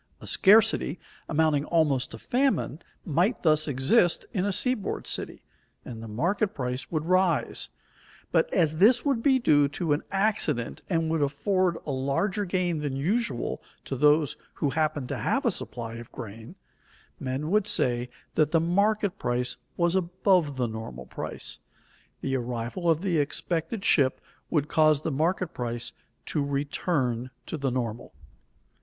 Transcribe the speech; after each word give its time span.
A 0.19 0.25
scarcity 0.25 0.97
amounting 1.29 1.63
almost 1.65 2.09
to 2.09 2.17
famine 2.17 2.79
might 3.05 3.43
thus 3.43 3.67
exist 3.67 4.25
in 4.33 4.45
a 4.45 4.51
seaboard 4.51 5.05
city, 5.05 5.43
and 5.85 6.01
the 6.01 6.07
market 6.07 6.55
price 6.55 6.89
would 6.89 7.05
rise; 7.05 7.69
but 8.31 8.51
as 8.51 8.77
this 8.77 9.05
would 9.05 9.21
be 9.21 9.37
due 9.37 9.67
to 9.67 9.93
an 9.93 10.01
accident 10.09 10.81
and 10.89 11.11
would 11.11 11.21
afford 11.21 11.77
a 11.85 11.91
larger 11.91 12.45
gain 12.45 12.79
than 12.79 12.95
usual 12.95 13.61
to 13.85 13.95
those 13.95 14.37
who 14.55 14.71
happened 14.71 15.07
to 15.09 15.19
have 15.19 15.45
a 15.45 15.51
supply 15.51 15.93
of 15.97 16.11
grain, 16.11 16.55
men 17.19 17.51
would 17.51 17.67
say 17.67 18.09
that 18.33 18.49
the 18.49 18.59
market 18.59 19.19
price 19.19 19.57
was 19.77 19.95
above 19.95 20.57
the 20.57 20.65
normal 20.67 21.05
price. 21.05 21.59
The 22.21 22.35
arrival 22.37 22.89
of 22.89 23.01
the 23.03 23.19
expected 23.19 23.85
ship 23.85 24.19
would 24.49 24.67
cause 24.67 25.01
the 25.01 25.11
market 25.11 25.53
price 25.53 25.91
to 26.25 26.43
return 26.43 27.29
to 27.45 27.55
the 27.55 27.69
normal. 27.69 28.15